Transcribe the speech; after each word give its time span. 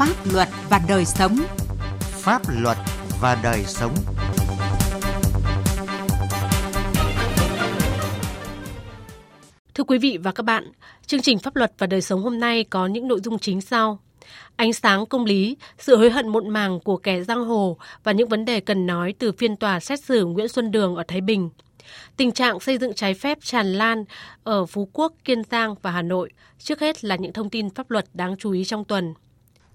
Pháp 0.00 0.32
luật 0.32 0.48
và 0.70 0.80
đời 0.88 1.04
sống. 1.04 1.36
Pháp 2.00 2.42
luật 2.62 2.76
và 3.20 3.38
đời 3.42 3.64
sống. 3.66 3.94
Thưa 9.74 9.84
quý 9.84 9.98
vị 9.98 10.18
và 10.22 10.32
các 10.32 10.42
bạn, 10.42 10.72
chương 11.06 11.20
trình 11.20 11.38
Pháp 11.38 11.56
luật 11.56 11.72
và 11.78 11.86
đời 11.86 12.00
sống 12.00 12.22
hôm 12.22 12.40
nay 12.40 12.64
có 12.64 12.86
những 12.86 13.08
nội 13.08 13.20
dung 13.24 13.38
chính 13.38 13.60
sau. 13.60 13.98
Ánh 14.56 14.72
sáng 14.72 15.06
công 15.06 15.24
lý, 15.24 15.56
sự 15.78 15.96
hối 15.96 16.10
hận 16.10 16.28
muộn 16.28 16.48
màng 16.48 16.80
của 16.80 16.96
kẻ 16.96 17.22
giang 17.22 17.44
hồ 17.44 17.76
và 18.04 18.12
những 18.12 18.28
vấn 18.28 18.44
đề 18.44 18.60
cần 18.60 18.86
nói 18.86 19.14
từ 19.18 19.32
phiên 19.32 19.56
tòa 19.56 19.80
xét 19.80 20.04
xử 20.04 20.24
Nguyễn 20.24 20.48
Xuân 20.48 20.70
Đường 20.70 20.96
ở 20.96 21.02
Thái 21.08 21.20
Bình. 21.20 21.50
Tình 22.16 22.32
trạng 22.32 22.60
xây 22.60 22.78
dựng 22.78 22.94
trái 22.94 23.14
phép 23.14 23.38
tràn 23.42 23.72
lan 23.72 24.04
ở 24.44 24.66
Phú 24.66 24.88
Quốc, 24.92 25.12
Kiên 25.24 25.42
Giang 25.50 25.74
và 25.82 25.90
Hà 25.90 26.02
Nội. 26.02 26.30
Trước 26.58 26.80
hết 26.80 27.04
là 27.04 27.16
những 27.16 27.32
thông 27.32 27.50
tin 27.50 27.70
pháp 27.70 27.90
luật 27.90 28.06
đáng 28.14 28.36
chú 28.38 28.52
ý 28.52 28.64
trong 28.64 28.84
tuần. 28.84 29.14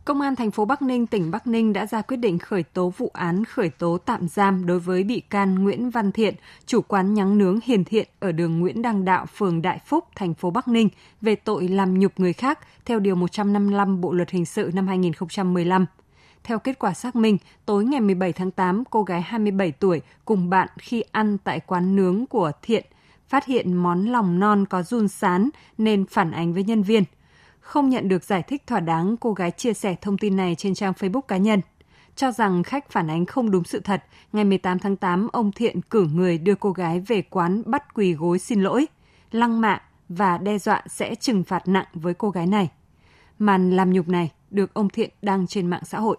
Công 0.05 0.21
an 0.21 0.35
thành 0.35 0.51
phố 0.51 0.65
Bắc 0.65 0.81
Ninh, 0.81 1.07
tỉnh 1.07 1.31
Bắc 1.31 1.47
Ninh 1.47 1.73
đã 1.73 1.85
ra 1.85 2.01
quyết 2.01 2.17
định 2.17 2.39
khởi 2.39 2.63
tố 2.63 2.93
vụ 2.97 3.11
án 3.13 3.45
khởi 3.45 3.69
tố 3.69 3.97
tạm 3.97 4.27
giam 4.27 4.65
đối 4.65 4.79
với 4.79 5.03
bị 5.03 5.19
can 5.19 5.63
Nguyễn 5.63 5.89
Văn 5.89 6.11
Thiện, 6.11 6.35
chủ 6.65 6.81
quán 6.81 7.13
nhắng 7.13 7.37
nướng 7.37 7.59
Hiền 7.63 7.83
Thiện 7.83 8.07
ở 8.19 8.31
đường 8.31 8.59
Nguyễn 8.59 8.81
Đăng 8.81 9.05
Đạo, 9.05 9.25
phường 9.35 9.61
Đại 9.61 9.79
Phúc, 9.85 10.05
thành 10.15 10.33
phố 10.33 10.49
Bắc 10.51 10.67
Ninh 10.67 10.89
về 11.21 11.35
tội 11.35 11.67
làm 11.67 11.99
nhục 11.99 12.11
người 12.19 12.33
khác 12.33 12.59
theo 12.85 12.99
điều 12.99 13.15
155 13.15 14.01
Bộ 14.01 14.13
luật 14.13 14.29
hình 14.29 14.45
sự 14.45 14.71
năm 14.73 14.87
2015. 14.87 15.85
Theo 16.43 16.59
kết 16.59 16.79
quả 16.79 16.93
xác 16.93 17.15
minh, 17.15 17.37
tối 17.65 17.85
ngày 17.85 18.01
17 18.01 18.33
tháng 18.33 18.51
8, 18.51 18.83
cô 18.89 19.03
gái 19.03 19.21
27 19.21 19.71
tuổi 19.71 20.01
cùng 20.25 20.49
bạn 20.49 20.67
khi 20.77 21.03
ăn 21.11 21.37
tại 21.37 21.59
quán 21.59 21.95
nướng 21.95 22.25
của 22.25 22.51
Thiện 22.61 22.85
phát 23.27 23.45
hiện 23.45 23.73
món 23.73 24.05
lòng 24.05 24.39
non 24.39 24.65
có 24.65 24.83
run 24.83 25.07
sán 25.07 25.49
nên 25.77 26.05
phản 26.05 26.31
ánh 26.31 26.53
với 26.53 26.63
nhân 26.63 26.83
viên– 26.83 27.03
không 27.65 27.89
nhận 27.89 28.07
được 28.07 28.23
giải 28.23 28.43
thích 28.43 28.67
thỏa 28.67 28.79
đáng, 28.79 29.17
cô 29.17 29.33
gái 29.33 29.51
chia 29.51 29.73
sẻ 29.73 29.95
thông 30.01 30.17
tin 30.17 30.35
này 30.35 30.55
trên 30.55 30.75
trang 30.75 30.93
Facebook 30.93 31.21
cá 31.21 31.37
nhân. 31.37 31.61
Cho 32.15 32.31
rằng 32.31 32.63
khách 32.63 32.91
phản 32.91 33.07
ánh 33.09 33.25
không 33.25 33.51
đúng 33.51 33.63
sự 33.63 33.79
thật, 33.79 34.03
ngày 34.33 34.45
18 34.45 34.79
tháng 34.79 34.95
8, 34.95 35.27
ông 35.33 35.51
Thiện 35.51 35.81
cử 35.81 36.07
người 36.13 36.37
đưa 36.37 36.55
cô 36.55 36.71
gái 36.71 36.99
về 36.99 37.21
quán 37.21 37.63
bắt 37.65 37.93
quỳ 37.93 38.13
gối 38.13 38.39
xin 38.39 38.61
lỗi, 38.61 38.85
lăng 39.31 39.61
mạ 39.61 39.81
và 40.09 40.37
đe 40.37 40.57
dọa 40.57 40.83
sẽ 40.87 41.15
trừng 41.15 41.43
phạt 41.43 41.67
nặng 41.67 41.85
với 41.93 42.13
cô 42.13 42.29
gái 42.29 42.47
này. 42.47 42.71
Màn 43.39 43.71
làm 43.71 43.93
nhục 43.93 44.07
này 44.07 44.31
được 44.49 44.73
ông 44.73 44.89
Thiện 44.89 45.09
đăng 45.21 45.47
trên 45.47 45.67
mạng 45.67 45.85
xã 45.85 45.99
hội. 45.99 46.17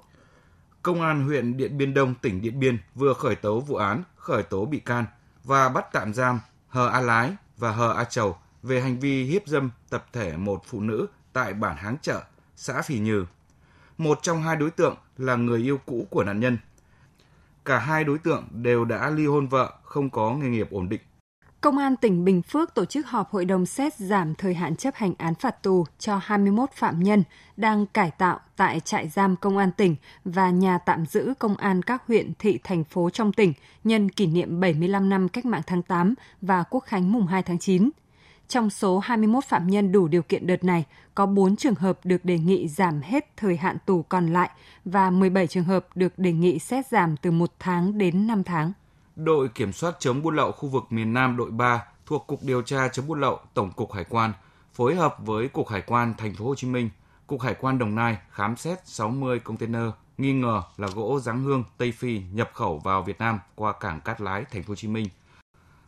Công 0.82 1.02
an 1.02 1.24
huyện 1.24 1.56
Điện 1.56 1.78
Biên 1.78 1.94
Đông, 1.94 2.14
tỉnh 2.22 2.42
Điện 2.42 2.60
Biên 2.60 2.78
vừa 2.94 3.12
khởi 3.12 3.34
tố 3.34 3.60
vụ 3.60 3.76
án, 3.76 4.02
khởi 4.16 4.42
tố 4.42 4.64
bị 4.64 4.78
can 4.78 5.04
và 5.44 5.68
bắt 5.68 5.86
tạm 5.92 6.14
giam 6.14 6.40
Hờ 6.68 6.88
A 6.88 7.00
Lái 7.00 7.32
và 7.56 7.72
Hờ 7.72 7.92
A 7.92 8.04
Chầu 8.04 8.36
về 8.62 8.80
hành 8.80 9.00
vi 9.00 9.24
hiếp 9.24 9.46
dâm 9.46 9.70
tập 9.90 10.06
thể 10.12 10.36
một 10.36 10.62
phụ 10.66 10.80
nữ 10.80 11.06
tại 11.36 11.54
bản 11.54 11.76
Háng 11.76 11.96
Chợ, 12.02 12.22
xã 12.56 12.82
Phì 12.82 12.98
Nhừ. 12.98 13.24
Một 13.98 14.18
trong 14.22 14.42
hai 14.42 14.56
đối 14.56 14.70
tượng 14.70 14.96
là 15.16 15.36
người 15.36 15.60
yêu 15.60 15.78
cũ 15.86 16.06
của 16.10 16.24
nạn 16.24 16.40
nhân. 16.40 16.58
Cả 17.64 17.78
hai 17.78 18.04
đối 18.04 18.18
tượng 18.18 18.48
đều 18.50 18.84
đã 18.84 19.10
ly 19.10 19.26
hôn 19.26 19.46
vợ, 19.46 19.72
không 19.82 20.10
có 20.10 20.34
nghề 20.34 20.48
nghiệp 20.48 20.68
ổn 20.70 20.88
định. 20.88 21.00
Công 21.60 21.78
an 21.78 21.96
tỉnh 21.96 22.24
Bình 22.24 22.42
Phước 22.42 22.74
tổ 22.74 22.84
chức 22.84 23.06
họp 23.06 23.30
hội 23.30 23.44
đồng 23.44 23.66
xét 23.66 23.94
giảm 23.94 24.34
thời 24.34 24.54
hạn 24.54 24.76
chấp 24.76 24.94
hành 24.94 25.14
án 25.18 25.34
phạt 25.34 25.62
tù 25.62 25.84
cho 25.98 26.20
21 26.22 26.70
phạm 26.72 27.02
nhân 27.02 27.22
đang 27.56 27.86
cải 27.86 28.10
tạo 28.10 28.40
tại 28.56 28.80
trại 28.80 29.08
giam 29.08 29.36
công 29.36 29.58
an 29.58 29.70
tỉnh 29.76 29.96
và 30.24 30.50
nhà 30.50 30.78
tạm 30.78 31.06
giữ 31.06 31.34
công 31.38 31.56
an 31.56 31.82
các 31.82 32.02
huyện, 32.06 32.32
thị, 32.38 32.58
thành 32.64 32.84
phố 32.84 33.10
trong 33.10 33.32
tỉnh 33.32 33.52
nhân 33.84 34.08
kỷ 34.08 34.26
niệm 34.26 34.60
75 34.60 35.08
năm 35.08 35.28
cách 35.28 35.44
mạng 35.44 35.62
tháng 35.66 35.82
8 35.82 36.14
và 36.40 36.64
quốc 36.70 36.84
khánh 36.86 37.12
mùng 37.12 37.26
2 37.26 37.42
tháng 37.42 37.58
9. 37.58 37.90
Trong 38.48 38.70
số 38.70 38.98
21 38.98 39.44
phạm 39.44 39.66
nhân 39.66 39.92
đủ 39.92 40.08
điều 40.08 40.22
kiện 40.22 40.46
đợt 40.46 40.64
này, 40.64 40.84
có 41.14 41.26
4 41.26 41.56
trường 41.56 41.74
hợp 41.74 41.98
được 42.04 42.24
đề 42.24 42.38
nghị 42.38 42.68
giảm 42.68 43.00
hết 43.00 43.36
thời 43.36 43.56
hạn 43.56 43.76
tù 43.86 44.02
còn 44.02 44.32
lại 44.32 44.50
và 44.84 45.10
17 45.10 45.46
trường 45.46 45.64
hợp 45.64 45.86
được 45.94 46.18
đề 46.18 46.32
nghị 46.32 46.58
xét 46.58 46.86
giảm 46.86 47.16
từ 47.16 47.30
1 47.30 47.52
tháng 47.58 47.98
đến 47.98 48.26
5 48.26 48.44
tháng. 48.44 48.72
Đội 49.16 49.48
Kiểm 49.48 49.72
soát 49.72 49.96
chống 49.98 50.22
buôn 50.22 50.36
lậu 50.36 50.52
khu 50.52 50.68
vực 50.68 50.84
miền 50.90 51.12
Nam 51.12 51.36
đội 51.36 51.50
3 51.50 51.84
thuộc 52.06 52.26
Cục 52.26 52.42
Điều 52.42 52.62
tra 52.62 52.88
chống 52.88 53.06
buôn 53.06 53.20
lậu 53.20 53.38
Tổng 53.54 53.72
cục 53.72 53.92
Hải 53.92 54.04
quan 54.04 54.32
phối 54.74 54.94
hợp 54.94 55.16
với 55.18 55.48
Cục 55.48 55.68
Hải 55.68 55.82
quan 55.86 56.14
Thành 56.18 56.34
phố 56.34 56.44
Hồ 56.44 56.54
Chí 56.54 56.66
Minh, 56.66 56.90
Cục 57.26 57.40
Hải 57.40 57.54
quan 57.54 57.78
Đồng 57.78 57.94
Nai 57.94 58.18
khám 58.30 58.56
xét 58.56 58.78
60 58.84 59.38
container 59.38 59.82
nghi 60.18 60.32
ngờ 60.32 60.62
là 60.76 60.88
gỗ 60.94 61.20
giáng 61.20 61.42
hương 61.42 61.64
Tây 61.78 61.92
Phi 61.92 62.22
nhập 62.32 62.50
khẩu 62.54 62.78
vào 62.78 63.02
Việt 63.02 63.18
Nam 63.18 63.38
qua 63.54 63.72
cảng 63.72 64.00
Cát 64.00 64.20
Lái 64.20 64.44
Thành 64.44 64.62
phố 64.62 64.68
Hồ 64.68 64.74
Chí 64.74 64.88
Minh– 64.88 65.08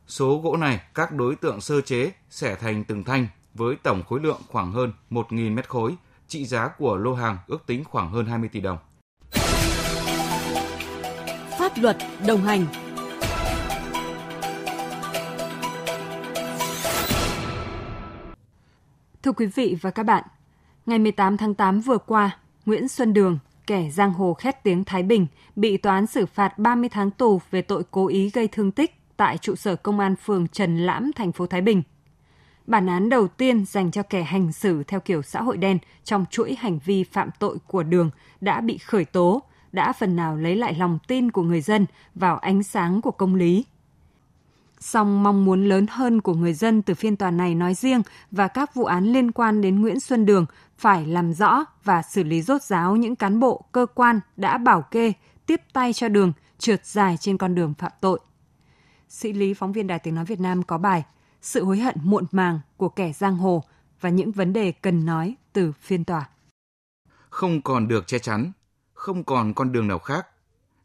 Số 0.09 0.39
gỗ 0.39 0.57
này 0.57 0.81
các 0.95 1.13
đối 1.13 1.37
tượng 1.37 1.61
sơ 1.61 1.81
chế 1.81 2.13
xẻ 2.31 2.55
thành 2.55 2.85
từng 2.85 3.05
thanh 3.05 3.27
với 3.55 3.77
tổng 3.83 4.03
khối 4.09 4.21
lượng 4.21 4.41
khoảng 4.49 4.73
hơn 4.73 4.93
1.000 5.11 5.55
mét 5.55 5.69
khối, 5.69 5.95
trị 6.29 6.45
giá 6.45 6.69
của 6.69 6.97
lô 6.97 7.15
hàng 7.15 7.39
ước 7.47 7.67
tính 7.67 7.85
khoảng 7.85 8.11
hơn 8.11 8.27
20 8.27 8.49
tỷ 8.53 8.61
đồng. 8.61 8.79
Pháp 11.59 11.73
luật 11.77 11.97
đồng 12.27 12.43
hành 12.43 12.67
Thưa 19.23 19.33
quý 19.33 19.47
vị 19.47 19.77
và 19.81 19.91
các 19.91 20.03
bạn, 20.03 20.25
ngày 20.87 20.99
18 20.99 21.37
tháng 21.37 21.55
8 21.55 21.81
vừa 21.81 21.99
qua, 21.99 22.39
Nguyễn 22.67 22.89
Xuân 22.89 23.13
Đường, 23.15 23.39
kẻ 23.67 23.91
giang 23.91 24.13
hồ 24.13 24.35
khét 24.35 24.63
tiếng 24.63 24.85
Thái 24.85 25.03
Bình, 25.03 25.27
bị 25.57 25.77
toán 25.77 26.07
xử 26.07 26.27
phạt 26.27 26.59
30 26.59 26.89
tháng 26.89 27.11
tù 27.11 27.41
về 27.51 27.63
tội 27.63 27.83
cố 27.91 28.09
ý 28.09 28.31
gây 28.31 28.49
thương 28.49 28.73
tích 28.73 28.98
tại 29.19 29.39
trụ 29.39 29.56
sở 29.56 29.77
công 29.77 30.01
an 30.01 30.17
phường 30.17 30.49
Trần 30.49 30.79
Lãm, 30.79 31.11
thành 31.12 31.33
phố 31.33 31.47
Thái 31.47 31.61
Bình. 31.61 31.83
Bản 32.67 32.87
án 32.87 33.09
đầu 33.09 33.29
tiên 33.29 33.65
dành 33.65 33.91
cho 33.91 34.03
kẻ 34.03 34.23
hành 34.23 34.53
xử 34.53 34.83
theo 34.83 35.01
kiểu 35.01 35.23
xã 35.23 35.43
hội 35.43 35.56
đen 35.56 35.79
trong 36.05 36.25
chuỗi 36.31 36.56
hành 36.59 36.79
vi 36.84 37.05
phạm 37.05 37.31
tội 37.39 37.56
của 37.67 37.83
Đường 37.83 38.11
đã 38.41 38.61
bị 38.61 38.79
khởi 38.79 39.05
tố, 39.05 39.43
đã 39.73 39.93
phần 39.93 40.17
nào 40.17 40.37
lấy 40.37 40.56
lại 40.56 40.75
lòng 40.75 40.99
tin 41.09 41.31
của 41.31 41.43
người 41.43 41.61
dân 41.61 41.87
vào 42.15 42.37
ánh 42.37 42.62
sáng 42.62 43.01
của 43.01 43.11
công 43.11 43.34
lý. 43.34 43.65
Song 44.81 45.23
mong 45.23 45.45
muốn 45.45 45.65
lớn 45.65 45.87
hơn 45.91 46.21
của 46.21 46.35
người 46.35 46.55
dân 46.55 46.83
từ 46.83 46.95
phiên 46.95 47.17
tòa 47.17 47.31
này 47.31 47.55
nói 47.55 47.75
riêng 47.75 48.03
và 48.31 48.49
các 48.49 48.75
vụ 48.75 48.85
án 48.85 49.05
liên 49.05 49.33
quan 49.33 49.61
đến 49.61 49.81
Nguyễn 49.81 50.00
Xuân 50.00 50.27
Đường 50.27 50.47
phải 50.79 51.06
làm 51.06 51.33
rõ 51.33 51.65
và 51.85 52.03
xử 52.03 52.23
lý 52.23 52.43
rốt 52.43 52.62
ráo 52.62 52.97
những 52.97 53.17
cán 53.17 53.41
bộ, 53.41 53.65
cơ 53.73 53.87
quan 53.95 54.21
đã 54.37 54.59
bảo 54.59 54.83
kê, 54.83 55.12
tiếp 55.47 55.61
tay 55.73 55.93
cho 55.93 56.09
Đường 56.09 56.33
trượt 56.59 56.87
dài 56.87 57.17
trên 57.17 57.39
con 57.39 57.55
đường 57.55 57.75
phạm 57.79 57.93
tội 58.00 58.21
sĩ 59.09 59.33
lý 59.33 59.55
phóng 59.55 59.73
viên 59.73 59.87
Đài 59.87 59.99
Tiếng 59.99 60.15
Nói 60.15 60.25
Việt 60.25 60.41
Nam 60.41 60.63
có 60.63 60.79
bài 60.79 61.05
Sự 61.43 61.65
hối 61.65 61.79
hận 61.79 61.97
muộn 62.03 62.25
màng 62.33 62.61
của 62.77 62.89
kẻ 62.89 63.13
giang 63.13 63.37
hồ 63.37 63.65
và 64.01 64.09
những 64.09 64.33
vấn 64.33 64.53
đề 64.53 64.73
cần 64.73 65.07
nói 65.07 65.37
từ 65.53 65.73
phiên 65.73 66.05
tòa. 66.05 66.29
Không 67.31 67.63
còn 67.63 67.89
được 67.89 68.07
che 68.07 68.19
chắn, 68.19 68.53
không 68.93 69.25
còn 69.25 69.55
con 69.55 69.73
đường 69.73 69.89
nào 69.89 69.99
khác. 69.99 70.27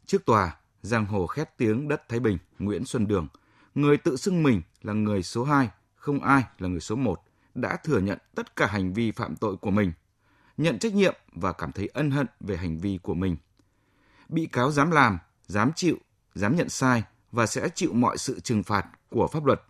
Trước 0.06 0.24
tòa, 0.26 0.56
giang 0.82 1.06
hồ 1.06 1.26
khét 1.26 1.56
tiếng 1.56 1.88
đất 1.88 2.08
Thái 2.08 2.20
Bình, 2.20 2.38
Nguyễn 2.58 2.84
Xuân 2.84 3.06
Đường, 3.06 3.28
người 3.74 3.96
tự 3.96 4.16
xưng 4.16 4.42
mình 4.42 4.62
là 4.82 4.92
người 4.92 5.22
số 5.22 5.44
2, 5.44 5.70
không 5.94 6.20
ai 6.20 6.42
là 6.58 6.68
người 6.68 6.80
số 6.80 6.96
1, 6.96 7.22
đã 7.54 7.76
thừa 7.76 7.98
nhận 7.98 8.18
tất 8.34 8.56
cả 8.56 8.66
hành 8.66 8.92
vi 8.92 9.12
phạm 9.12 9.36
tội 9.36 9.56
của 9.56 9.70
mình, 9.70 9.92
nhận 10.56 10.78
trách 10.78 10.94
nhiệm 10.94 11.14
và 11.32 11.52
cảm 11.52 11.72
thấy 11.72 11.86
ân 11.86 12.10
hận 12.10 12.26
về 12.40 12.56
hành 12.56 12.78
vi 12.78 12.98
của 13.02 13.14
mình. 13.14 13.36
Bị 14.28 14.46
cáo 14.46 14.70
dám 14.70 14.90
làm, 14.90 15.18
dám 15.46 15.72
chịu, 15.76 15.96
dám 16.34 16.56
nhận 16.56 16.68
sai 16.68 17.02
và 17.34 17.46
sẽ 17.46 17.68
chịu 17.68 17.92
mọi 17.92 18.18
sự 18.18 18.40
trừng 18.40 18.62
phạt 18.62 18.86
của 19.10 19.26
pháp 19.26 19.44
luật. 19.44 19.62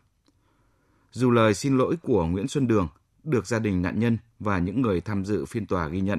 Dù 1.11 1.31
lời 1.31 1.55
xin 1.55 1.79
lỗi 1.79 1.97
của 2.03 2.27
Nguyễn 2.27 2.49
Xuân 2.49 2.67
Đường 2.67 2.89
được 3.25 3.47
gia 3.47 3.59
đình 3.59 3.83
nạn 3.83 3.99
nhân 3.99 4.19
và 4.41 4.59
những 4.59 4.83
người 4.83 5.01
tham 5.01 5.25
dự 5.25 5.45
phiên 5.45 5.67
tòa 5.67 5.89
ghi 5.89 6.01
nhận, 6.01 6.19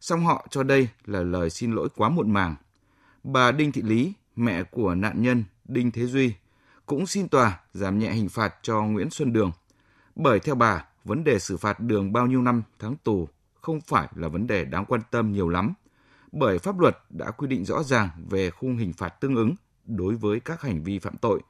song 0.00 0.24
họ 0.24 0.46
cho 0.50 0.62
đây 0.62 0.88
là 1.06 1.22
lời 1.22 1.50
xin 1.50 1.72
lỗi 1.72 1.88
quá 1.96 2.08
muộn 2.08 2.30
màng. 2.30 2.54
Bà 3.24 3.52
Đinh 3.52 3.72
Thị 3.72 3.82
Lý, 3.82 4.12
mẹ 4.36 4.62
của 4.62 4.94
nạn 4.94 5.22
nhân 5.22 5.44
Đinh 5.64 5.90
Thế 5.90 6.06
Duy, 6.06 6.34
cũng 6.86 7.06
xin 7.06 7.28
tòa 7.28 7.60
giảm 7.74 7.98
nhẹ 7.98 8.12
hình 8.12 8.28
phạt 8.28 8.54
cho 8.62 8.82
Nguyễn 8.82 9.10
Xuân 9.10 9.32
Đường. 9.32 9.52
Bởi 10.14 10.40
theo 10.40 10.54
bà, 10.54 10.84
vấn 11.04 11.24
đề 11.24 11.38
xử 11.38 11.56
phạt 11.56 11.80
Đường 11.80 12.12
bao 12.12 12.26
nhiêu 12.26 12.42
năm 12.42 12.62
tháng 12.78 12.96
tù 12.96 13.28
không 13.60 13.80
phải 13.80 14.08
là 14.14 14.28
vấn 14.28 14.46
đề 14.46 14.64
đáng 14.64 14.84
quan 14.84 15.00
tâm 15.10 15.32
nhiều 15.32 15.48
lắm, 15.48 15.74
bởi 16.32 16.58
pháp 16.58 16.78
luật 16.80 16.98
đã 17.10 17.30
quy 17.30 17.46
định 17.46 17.64
rõ 17.64 17.82
ràng 17.82 18.08
về 18.30 18.50
khung 18.50 18.76
hình 18.76 18.92
phạt 18.92 19.08
tương 19.08 19.36
ứng 19.36 19.54
đối 19.96 20.14
với 20.14 20.40
các 20.40 20.62
hành 20.62 20.82
vi 20.82 20.98
phạm 20.98 21.16
tội, 21.16 21.40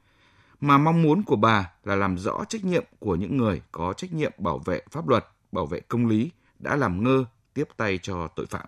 mà 0.61 0.77
mong 0.77 1.01
muốn 1.01 1.23
của 1.23 1.35
bà 1.35 1.71
là 1.83 1.95
làm 1.95 2.17
rõ 2.17 2.43
trách 2.49 2.65
nhiệm 2.65 2.83
của 2.99 3.15
những 3.15 3.37
người 3.37 3.61
có 3.71 3.93
trách 3.93 4.13
nhiệm 4.13 4.31
bảo 4.37 4.57
vệ 4.65 4.81
pháp 4.91 5.07
luật, 5.07 5.25
bảo 5.51 5.65
vệ 5.65 5.79
công 5.79 6.07
lý 6.07 6.31
đã 6.59 6.75
làm 6.75 7.03
ngơ 7.03 7.25
tiếp 7.53 7.67
tay 7.77 7.99
cho 8.01 8.27
tội 8.35 8.45
phạm 8.45 8.65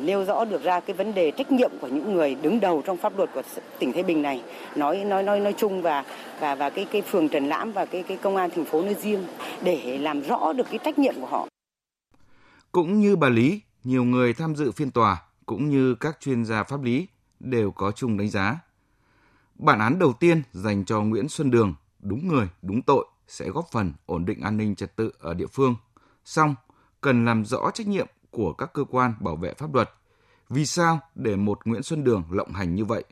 nêu 0.00 0.24
rõ 0.24 0.44
được 0.44 0.62
ra 0.62 0.80
cái 0.80 0.96
vấn 0.96 1.14
đề 1.14 1.30
trách 1.30 1.52
nhiệm 1.52 1.70
của 1.80 1.88
những 1.88 2.14
người 2.14 2.34
đứng 2.34 2.60
đầu 2.60 2.82
trong 2.86 2.96
pháp 2.96 3.16
luật 3.16 3.30
của 3.34 3.42
tỉnh 3.78 3.92
Thái 3.92 4.02
Bình 4.02 4.22
này 4.22 4.42
nói 4.76 5.04
nói 5.04 5.22
nói 5.22 5.40
nói 5.40 5.54
chung 5.58 5.82
và 5.82 6.04
và 6.40 6.54
và 6.54 6.70
cái 6.70 6.86
cái 6.92 7.02
phường 7.02 7.28
Trần 7.28 7.48
Lãm 7.48 7.72
và 7.72 7.84
cái 7.84 8.02
cái 8.02 8.16
công 8.16 8.36
an 8.36 8.50
thành 8.54 8.64
phố 8.64 8.82
nói 8.82 8.94
riêng 8.94 9.26
để 9.62 9.98
làm 9.98 10.20
rõ 10.20 10.52
được 10.52 10.66
cái 10.70 10.78
trách 10.84 10.98
nhiệm 10.98 11.14
của 11.20 11.26
họ. 11.26 11.48
Cũng 12.72 13.00
như 13.00 13.16
bà 13.16 13.28
Lý, 13.28 13.60
nhiều 13.84 14.04
người 14.04 14.34
tham 14.34 14.56
dự 14.56 14.72
phiên 14.72 14.90
tòa 14.90 15.22
cũng 15.46 15.70
như 15.70 15.94
các 15.94 16.16
chuyên 16.20 16.44
gia 16.44 16.62
pháp 16.62 16.82
lý 16.82 17.06
đều 17.40 17.70
có 17.70 17.92
chung 17.92 18.16
đánh 18.16 18.28
giá 18.28 18.58
Bản 19.62 19.78
án 19.78 19.98
đầu 19.98 20.12
tiên 20.12 20.42
dành 20.52 20.84
cho 20.84 21.00
Nguyễn 21.00 21.28
Xuân 21.28 21.50
Đường, 21.50 21.74
đúng 22.00 22.28
người, 22.28 22.48
đúng 22.62 22.82
tội, 22.82 23.06
sẽ 23.26 23.50
góp 23.50 23.66
phần 23.72 23.92
ổn 24.06 24.24
định 24.24 24.40
an 24.40 24.56
ninh 24.56 24.74
trật 24.74 24.96
tự 24.96 25.12
ở 25.20 25.34
địa 25.34 25.46
phương. 25.46 25.76
Song, 26.24 26.54
cần 27.00 27.24
làm 27.24 27.44
rõ 27.44 27.70
trách 27.74 27.86
nhiệm 27.86 28.06
của 28.30 28.52
các 28.52 28.72
cơ 28.72 28.84
quan 28.84 29.14
bảo 29.20 29.36
vệ 29.36 29.54
pháp 29.54 29.74
luật. 29.74 29.90
Vì 30.48 30.66
sao 30.66 31.00
để 31.14 31.36
một 31.36 31.58
Nguyễn 31.64 31.82
Xuân 31.82 32.04
Đường 32.04 32.24
lộng 32.30 32.52
hành 32.52 32.74
như 32.74 32.84
vậy? 32.84 33.04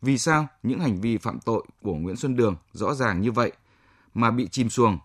Vì 0.00 0.18
sao 0.18 0.46
những 0.62 0.80
hành 0.80 1.00
vi 1.00 1.18
phạm 1.18 1.40
tội 1.40 1.64
của 1.82 1.94
Nguyễn 1.94 2.16
Xuân 2.16 2.36
Đường 2.36 2.56
rõ 2.72 2.94
ràng 2.94 3.20
như 3.20 3.32
vậy 3.32 3.52
mà 4.14 4.30
bị 4.30 4.48
chìm 4.48 4.70
xuồng? 4.70 4.98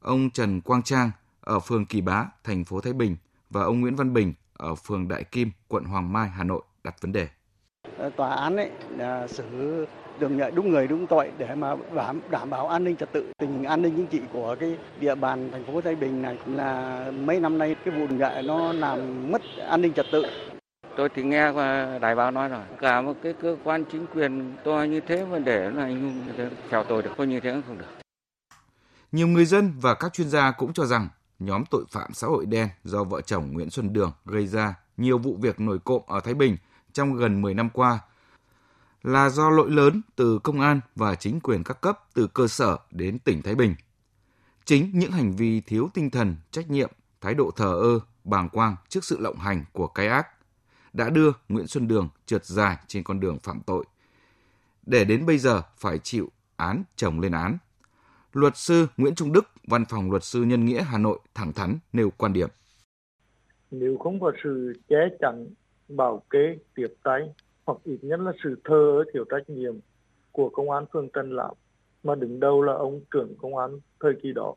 Ông 0.00 0.30
Trần 0.30 0.60
Quang 0.60 0.82
Trang 0.82 1.10
ở 1.40 1.60
phường 1.60 1.86
Kỳ 1.86 2.00
Bá, 2.00 2.26
thành 2.44 2.64
phố 2.64 2.80
Thái 2.80 2.92
Bình 2.92 3.16
và 3.50 3.62
ông 3.62 3.80
Nguyễn 3.80 3.96
Văn 3.96 4.14
Bình 4.14 4.34
ở 4.52 4.74
phường 4.74 5.08
Đại 5.08 5.24
Kim, 5.24 5.50
quận 5.68 5.84
Hoàng 5.84 6.12
Mai, 6.12 6.28
Hà 6.28 6.44
Nội 6.44 6.62
đặt 6.84 6.96
vấn 7.00 7.12
đề. 7.12 7.28
Tòa 8.16 8.34
án 8.34 8.56
ấy 8.56 8.70
là 8.90 9.26
xử 9.28 9.86
đường 10.20 10.36
nhuệ 10.36 10.50
đúng 10.50 10.70
người 10.70 10.86
đúng 10.86 11.06
tội 11.06 11.30
để 11.38 11.54
mà 11.54 11.76
đảm 11.94 12.20
đảm 12.30 12.50
bảo 12.50 12.68
an 12.68 12.84
ninh 12.84 12.96
trật 12.96 13.12
tự. 13.12 13.32
Tình 13.38 13.52
hình 13.52 13.64
an 13.64 13.82
ninh 13.82 13.92
chính 13.96 14.06
trị 14.06 14.20
của 14.32 14.56
cái 14.60 14.78
địa 15.00 15.14
bàn 15.14 15.48
thành 15.52 15.64
phố 15.64 15.80
Thái 15.80 15.94
Bình 15.94 16.22
này 16.22 16.38
là 16.46 17.04
mấy 17.24 17.40
năm 17.40 17.58
nay 17.58 17.76
cái 17.84 17.94
vụ 17.98 18.06
nhuệ 18.06 18.42
nó 18.42 18.72
làm 18.72 19.30
mất 19.32 19.42
an 19.68 19.82
ninh 19.82 19.92
trật 19.92 20.06
tự. 20.12 20.22
Tôi 20.96 21.08
thì 21.14 21.22
nghe 21.22 21.52
đài 21.98 22.14
báo 22.14 22.30
nói 22.30 22.48
rồi 22.48 22.62
cả 22.80 23.00
một 23.00 23.14
cái 23.22 23.34
cơ 23.42 23.56
quan 23.64 23.84
chính 23.92 24.06
quyền 24.14 24.56
to 24.64 24.82
như 24.82 25.00
thế 25.00 25.24
mà 25.24 25.38
để 25.38 25.70
nó 25.74 25.82
hành 25.82 26.00
hung 26.00 26.48
theo 26.70 26.84
tôi 26.84 27.02
được 27.02 27.10
có 27.16 27.24
như 27.24 27.40
thế 27.40 27.62
không 27.66 27.78
được. 27.78 27.86
Nhiều 29.12 29.26
người 29.26 29.44
dân 29.44 29.72
và 29.80 29.94
các 29.94 30.12
chuyên 30.12 30.28
gia 30.28 30.50
cũng 30.50 30.72
cho 30.72 30.84
rằng 30.84 31.08
nhóm 31.38 31.64
tội 31.70 31.84
phạm 31.90 32.12
xã 32.14 32.26
hội 32.26 32.46
đen 32.46 32.68
do 32.84 33.04
vợ 33.04 33.20
chồng 33.20 33.52
Nguyễn 33.52 33.70
Xuân 33.70 33.92
Đường 33.92 34.12
gây 34.24 34.46
ra 34.46 34.74
nhiều 34.96 35.18
vụ 35.18 35.36
việc 35.40 35.60
nổi 35.60 35.78
cộm 35.84 36.02
ở 36.06 36.20
Thái 36.20 36.34
Bình 36.34 36.56
trong 36.92 37.16
gần 37.16 37.42
10 37.42 37.54
năm 37.54 37.70
qua 37.70 37.98
là 39.02 39.28
do 39.28 39.50
lỗi 39.50 39.70
lớn 39.70 40.02
từ 40.16 40.38
công 40.38 40.60
an 40.60 40.80
và 40.96 41.14
chính 41.14 41.40
quyền 41.40 41.64
các 41.64 41.80
cấp 41.80 41.98
từ 42.14 42.26
cơ 42.26 42.48
sở 42.48 42.78
đến 42.90 43.18
tỉnh 43.18 43.42
Thái 43.42 43.54
Bình. 43.54 43.74
Chính 44.64 44.90
những 44.94 45.12
hành 45.12 45.32
vi 45.36 45.60
thiếu 45.60 45.88
tinh 45.94 46.10
thần, 46.10 46.36
trách 46.50 46.70
nhiệm, 46.70 46.90
thái 47.20 47.34
độ 47.34 47.50
thờ 47.56 47.78
ơ, 47.82 48.00
bàng 48.24 48.48
quang 48.48 48.76
trước 48.88 49.04
sự 49.04 49.18
lộng 49.20 49.38
hành 49.38 49.64
của 49.72 49.86
cái 49.86 50.08
ác 50.08 50.26
đã 50.92 51.10
đưa 51.10 51.32
Nguyễn 51.48 51.66
Xuân 51.66 51.88
Đường 51.88 52.08
trượt 52.26 52.44
dài 52.44 52.76
trên 52.86 53.04
con 53.04 53.20
đường 53.20 53.38
phạm 53.38 53.60
tội. 53.66 53.84
Để 54.86 55.04
đến 55.04 55.26
bây 55.26 55.38
giờ 55.38 55.62
phải 55.76 55.98
chịu 55.98 56.30
án 56.56 56.82
chồng 56.96 57.20
lên 57.20 57.32
án. 57.32 57.58
Luật 58.32 58.56
sư 58.56 58.86
Nguyễn 58.96 59.14
Trung 59.14 59.32
Đức, 59.32 59.44
Văn 59.66 59.84
phòng 59.84 60.10
Luật 60.10 60.24
sư 60.24 60.42
Nhân 60.42 60.64
nghĩa 60.64 60.82
Hà 60.82 60.98
Nội 60.98 61.18
thẳng 61.34 61.52
thắn 61.52 61.78
nêu 61.92 62.10
quan 62.16 62.32
điểm. 62.32 62.48
Nếu 63.70 63.98
không 63.98 64.20
có 64.20 64.32
sự 64.44 64.72
che 64.88 64.96
chắn, 65.20 65.46
bảo 65.88 66.22
kê, 66.30 66.58
tiếp 66.74 66.88
tay 67.02 67.20
hoặc 67.68 67.78
ít 67.84 67.98
nhất 68.02 68.20
là 68.20 68.32
sự 68.44 68.56
thơ 68.64 69.04
thiếu 69.12 69.24
trách 69.30 69.50
nhiệm 69.50 69.74
của 70.32 70.48
công 70.48 70.70
an 70.70 70.84
phường 70.92 71.08
Tân 71.08 71.30
Lão. 71.30 71.56
Mà 72.02 72.14
đứng 72.14 72.40
đầu 72.40 72.62
là 72.62 72.72
ông 72.72 73.00
trưởng 73.10 73.34
công 73.38 73.56
an 73.56 73.80
thời 74.00 74.12
kỳ 74.22 74.32
đó. 74.32 74.54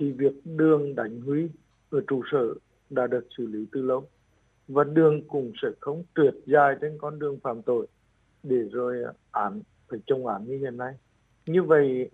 Thì 0.00 0.12
việc 0.12 0.32
đường 0.44 0.94
đánh 0.94 1.20
Huy 1.20 1.48
ở 1.90 2.00
trụ 2.06 2.22
sở 2.32 2.54
đã 2.90 3.06
được 3.06 3.26
xử 3.36 3.46
lý 3.46 3.66
từ 3.72 3.82
lâu. 3.82 4.08
Và 4.68 4.84
đường 4.84 5.28
cũng 5.28 5.52
sẽ 5.62 5.68
không 5.80 6.04
trượt 6.14 6.34
dài 6.46 6.74
trên 6.80 6.98
con 6.98 7.18
đường 7.18 7.38
phạm 7.42 7.62
tội 7.62 7.86
để 8.42 8.56
rồi 8.56 8.96
án, 9.30 9.62
phải 9.88 9.98
trông 10.06 10.26
án 10.26 10.44
như 10.44 10.58
hiện 10.58 10.76
nay. 10.76 10.94
Như 11.46 11.62
vậy, 11.62 12.10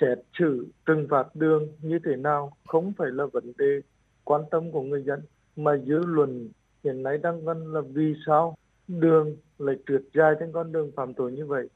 xét 0.00 0.18
xử 0.38 0.66
trừng 0.86 1.06
phạt 1.10 1.26
đường 1.34 1.68
như 1.82 1.98
thế 2.04 2.16
nào 2.16 2.52
không 2.68 2.92
phải 2.98 3.10
là 3.10 3.26
vấn 3.26 3.52
đề 3.58 3.80
quan 4.24 4.42
tâm 4.50 4.72
của 4.72 4.82
người 4.82 5.02
dân, 5.02 5.20
mà 5.56 5.76
dư 5.76 5.98
luận 5.98 6.48
hiện 6.84 7.02
nay 7.02 7.18
đang 7.18 7.44
vấn 7.44 7.74
là 7.74 7.80
vì 7.80 8.14
sao 8.26 8.56
đường 8.98 9.36
lại 9.58 9.76
trượt 9.88 10.02
dài 10.14 10.32
trên 10.40 10.52
con 10.54 10.72
đường 10.72 10.90
phạm 10.96 11.14
tội 11.14 11.32
như 11.32 11.46
vậy. 11.46 11.68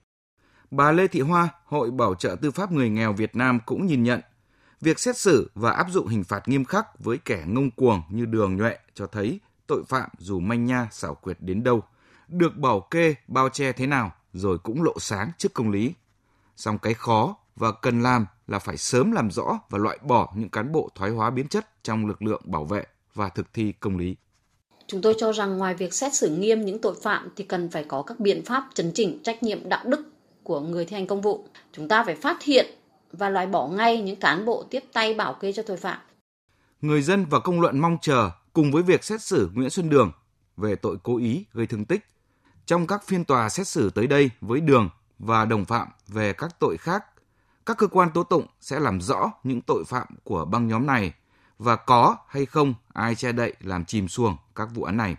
Bà 0.70 0.92
Lê 0.92 1.08
Thị 1.08 1.20
Hoa, 1.20 1.48
Hội 1.64 1.90
Bảo 1.90 2.14
trợ 2.14 2.36
Tư 2.42 2.50
pháp 2.50 2.72
Người 2.72 2.90
nghèo 2.90 3.12
Việt 3.12 3.36
Nam 3.36 3.58
cũng 3.66 3.86
nhìn 3.86 4.02
nhận, 4.02 4.20
việc 4.80 4.98
xét 4.98 5.16
xử 5.16 5.50
và 5.54 5.70
áp 5.70 5.86
dụng 5.90 6.06
hình 6.06 6.24
phạt 6.24 6.48
nghiêm 6.48 6.64
khắc 6.64 6.98
với 6.98 7.18
kẻ 7.24 7.44
ngông 7.46 7.70
cuồng 7.70 8.02
như 8.10 8.24
đường 8.24 8.56
nhuệ 8.56 8.78
cho 8.94 9.06
thấy 9.06 9.40
tội 9.66 9.84
phạm 9.88 10.10
dù 10.18 10.40
manh 10.40 10.64
nha 10.64 10.88
xảo 10.90 11.14
quyệt 11.14 11.36
đến 11.40 11.62
đâu, 11.62 11.82
được 12.28 12.56
bảo 12.56 12.80
kê 12.80 13.14
bao 13.28 13.48
che 13.48 13.72
thế 13.72 13.86
nào 13.86 14.12
rồi 14.32 14.58
cũng 14.58 14.82
lộ 14.82 14.94
sáng 14.98 15.30
trước 15.38 15.54
công 15.54 15.70
lý. 15.70 15.94
Song 16.56 16.78
cái 16.78 16.94
khó 16.94 17.36
và 17.56 17.72
cần 17.72 18.02
làm 18.02 18.26
là 18.46 18.58
phải 18.58 18.76
sớm 18.76 19.12
làm 19.12 19.30
rõ 19.30 19.60
và 19.70 19.78
loại 19.78 19.98
bỏ 20.02 20.32
những 20.36 20.48
cán 20.48 20.72
bộ 20.72 20.90
thoái 20.94 21.10
hóa 21.10 21.30
biến 21.30 21.48
chất 21.48 21.82
trong 21.82 22.06
lực 22.06 22.22
lượng 22.22 22.42
bảo 22.44 22.64
vệ 22.64 22.86
và 23.14 23.28
thực 23.28 23.52
thi 23.52 23.72
công 23.72 23.98
lý. 23.98 24.16
Chúng 24.86 25.02
tôi 25.02 25.14
cho 25.18 25.32
rằng 25.32 25.58
ngoài 25.58 25.74
việc 25.74 25.94
xét 25.94 26.14
xử 26.14 26.28
nghiêm 26.28 26.64
những 26.64 26.80
tội 26.80 26.94
phạm 27.02 27.28
thì 27.36 27.44
cần 27.44 27.70
phải 27.70 27.84
có 27.84 28.02
các 28.02 28.20
biện 28.20 28.44
pháp 28.44 28.68
chấn 28.74 28.92
chỉnh 28.94 29.18
trách 29.22 29.42
nhiệm 29.42 29.68
đạo 29.68 29.84
đức 29.86 30.00
của 30.42 30.60
người 30.60 30.84
thi 30.84 30.96
hành 30.96 31.06
công 31.06 31.20
vụ. 31.20 31.46
Chúng 31.72 31.88
ta 31.88 32.04
phải 32.04 32.14
phát 32.14 32.42
hiện 32.42 32.66
và 33.12 33.28
loại 33.28 33.46
bỏ 33.46 33.68
ngay 33.68 34.02
những 34.02 34.16
cán 34.16 34.44
bộ 34.44 34.64
tiếp 34.70 34.84
tay 34.92 35.14
bảo 35.14 35.34
kê 35.34 35.52
cho 35.52 35.62
tội 35.62 35.76
phạm. 35.76 35.98
Người 36.80 37.02
dân 37.02 37.26
và 37.30 37.40
công 37.40 37.60
luận 37.60 37.78
mong 37.78 37.98
chờ 38.02 38.30
cùng 38.52 38.72
với 38.72 38.82
việc 38.82 39.04
xét 39.04 39.22
xử 39.22 39.50
Nguyễn 39.54 39.70
Xuân 39.70 39.90
Đường 39.90 40.12
về 40.56 40.76
tội 40.76 40.96
cố 41.02 41.18
ý 41.18 41.46
gây 41.52 41.66
thương 41.66 41.84
tích. 41.84 42.00
Trong 42.66 42.86
các 42.86 43.06
phiên 43.06 43.24
tòa 43.24 43.48
xét 43.48 43.68
xử 43.68 43.90
tới 43.90 44.06
đây 44.06 44.30
với 44.40 44.60
Đường 44.60 44.90
và 45.18 45.44
đồng 45.44 45.64
phạm 45.64 45.88
về 46.08 46.32
các 46.32 46.56
tội 46.60 46.76
khác, 46.76 47.04
các 47.66 47.78
cơ 47.78 47.86
quan 47.86 48.10
tố 48.14 48.22
tụng 48.22 48.46
sẽ 48.60 48.80
làm 48.80 49.00
rõ 49.00 49.32
những 49.44 49.60
tội 49.60 49.84
phạm 49.86 50.06
của 50.24 50.44
băng 50.44 50.68
nhóm 50.68 50.86
này 50.86 51.12
và 51.58 51.76
có 51.76 52.16
hay 52.28 52.46
không 52.46 52.74
ai 52.92 53.14
che 53.14 53.32
đậy 53.32 53.52
làm 53.60 53.84
chìm 53.84 54.08
xuồng 54.08 54.36
các 54.54 54.68
vụ 54.74 54.82
án 54.82 54.96
này. 54.96 55.16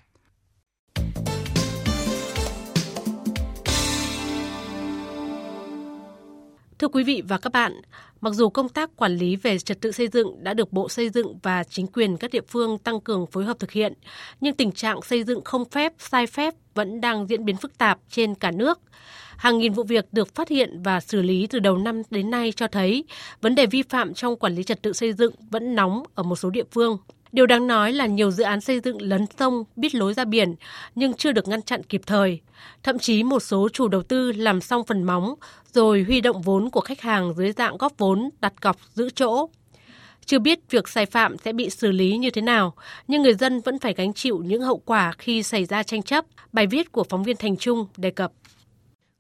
Thưa 6.86 6.90
quý 6.90 7.04
vị 7.04 7.22
và 7.28 7.38
các 7.38 7.54
bạn, 7.54 7.82
mặc 8.22 8.34
dù 8.34 8.50
công 8.50 8.70
tác 8.70 8.96
quản 8.96 9.16
lý 9.18 9.36
về 9.36 9.58
trật 9.58 9.82
tự 9.82 9.92
xây 9.92 10.08
dựng 10.08 10.44
đã 10.44 10.54
được 10.54 10.74
Bộ 10.74 10.90
Xây 10.90 11.10
dựng 11.10 11.40
và 11.44 11.64
chính 11.64 11.88
quyền 11.88 12.18
các 12.18 12.32
địa 12.32 12.42
phương 12.48 12.78
tăng 12.78 13.00
cường 13.00 13.26
phối 13.26 13.46
hợp 13.46 13.60
thực 13.60 13.72
hiện, 13.72 13.94
nhưng 14.42 14.56
tình 14.56 14.72
trạng 14.72 15.02
xây 15.02 15.24
dựng 15.24 15.44
không 15.44 15.66
phép, 15.66 15.94
sai 16.00 16.28
phép 16.28 16.54
vẫn 16.74 17.02
đang 17.02 17.28
diễn 17.28 17.46
biến 17.46 17.58
phức 17.58 17.78
tạp 17.78 18.00
trên 18.10 18.36
cả 18.36 18.52
nước. 18.52 18.80
Hàng 19.38 19.58
nghìn 19.58 19.74
vụ 19.74 19.84
việc 19.84 20.06
được 20.12 20.36
phát 20.36 20.50
hiện 20.50 20.82
và 20.84 21.00
xử 21.00 21.22
lý 21.22 21.48
từ 21.48 21.60
đầu 21.60 21.78
năm 21.78 22.02
đến 22.10 22.30
nay 22.32 22.54
cho 22.56 22.68
thấy 22.68 23.04
vấn 23.42 23.56
đề 23.56 23.66
vi 23.66 23.82
phạm 23.82 24.14
trong 24.14 24.36
quản 24.36 24.56
lý 24.56 24.64
trật 24.64 24.82
tự 24.82 24.94
xây 24.94 25.14
dựng 25.14 25.34
vẫn 25.52 25.76
nóng 25.76 26.04
ở 26.16 26.24
một 26.24 26.36
số 26.36 26.50
địa 26.50 26.66
phương. 26.72 26.98
Điều 27.36 27.46
đáng 27.46 27.68
nói 27.68 27.94
là 27.94 28.06
nhiều 28.06 28.32
dự 28.32 28.44
án 28.44 28.62
xây 28.62 28.80
dựng 28.80 29.02
lấn 29.02 29.26
sông, 29.40 29.64
biết 29.76 29.96
lối 29.96 30.14
ra 30.14 30.26
biển 30.26 30.56
nhưng 30.96 31.14
chưa 31.14 31.32
được 31.32 31.48
ngăn 31.48 31.62
chặn 31.62 31.84
kịp 31.84 32.02
thời. 32.06 32.40
Thậm 32.84 33.00
chí 33.00 33.24
một 33.24 33.40
số 33.40 33.70
chủ 33.74 33.88
đầu 33.88 34.04
tư 34.04 34.32
làm 34.32 34.62
xong 34.62 34.84
phần 34.88 35.04
móng 35.04 35.36
rồi 35.74 36.04
huy 36.04 36.22
động 36.22 36.42
vốn 36.42 36.70
của 36.70 36.82
khách 36.82 37.02
hàng 37.02 37.34
dưới 37.38 37.52
dạng 37.52 37.78
góp 37.78 37.94
vốn, 37.98 38.30
đặt 38.42 38.62
cọc 38.62 38.78
giữ 38.94 39.10
chỗ. 39.16 39.50
Chưa 40.26 40.40
biết 40.40 40.60
việc 40.70 40.88
sai 40.88 41.06
phạm 41.06 41.38
sẽ 41.38 41.54
bị 41.54 41.70
xử 41.70 41.92
lý 41.92 42.18
như 42.18 42.30
thế 42.30 42.42
nào, 42.42 42.74
nhưng 43.08 43.22
người 43.22 43.34
dân 43.34 43.62
vẫn 43.62 43.80
phải 43.80 43.94
gánh 43.94 44.14
chịu 44.14 44.38
những 44.46 44.62
hậu 44.62 44.78
quả 44.86 45.14
khi 45.18 45.44
xảy 45.44 45.66
ra 45.66 45.84
tranh 45.84 46.04
chấp. 46.04 46.26
Bài 46.54 46.68
viết 46.68 46.92
của 46.92 47.04
phóng 47.10 47.24
viên 47.24 47.38
Thành 47.38 47.58
Trung 47.58 47.88
đề 47.98 48.12
cập 48.12 48.32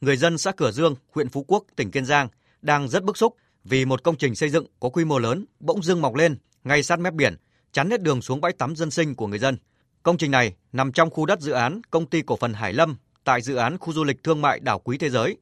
người 0.01 0.17
dân 0.17 0.37
xã 0.37 0.51
Cửa 0.51 0.71
Dương, 0.71 0.95
huyện 1.11 1.29
Phú 1.29 1.45
Quốc, 1.47 1.63
tỉnh 1.75 1.91
Kiên 1.91 2.05
Giang 2.05 2.27
đang 2.61 2.87
rất 2.87 3.03
bức 3.03 3.17
xúc 3.17 3.35
vì 3.63 3.85
một 3.85 4.03
công 4.03 4.17
trình 4.17 4.35
xây 4.35 4.49
dựng 4.49 4.65
có 4.79 4.89
quy 4.89 5.05
mô 5.05 5.19
lớn 5.19 5.45
bỗng 5.59 5.83
dưng 5.83 6.01
mọc 6.01 6.15
lên 6.15 6.37
ngay 6.63 6.83
sát 6.83 6.99
mép 6.99 7.13
biển, 7.13 7.35
chắn 7.75 7.89
hết 7.89 8.01
đường 8.01 8.21
xuống 8.21 8.41
bãi 8.41 8.53
tắm 8.53 8.75
dân 8.75 8.91
sinh 8.91 9.15
của 9.15 9.27
người 9.27 9.39
dân. 9.39 9.57
Công 10.03 10.17
trình 10.17 10.31
này 10.31 10.53
nằm 10.73 10.91
trong 10.91 11.09
khu 11.09 11.25
đất 11.25 11.41
dự 11.41 11.51
án 11.51 11.81
công 11.91 12.05
ty 12.05 12.21
cổ 12.21 12.35
phần 12.35 12.53
Hải 12.53 12.73
Lâm 12.73 12.97
tại 13.23 13.41
dự 13.41 13.55
án 13.55 13.77
khu 13.77 13.93
du 13.93 14.03
lịch 14.03 14.23
thương 14.23 14.41
mại 14.41 14.59
đảo 14.59 14.79
Quý 14.79 14.97
Thế 14.97 15.09
Giới. 15.09 15.37